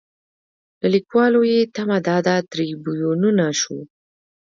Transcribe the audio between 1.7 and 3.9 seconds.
تمه دا ده تریبیونونه شو.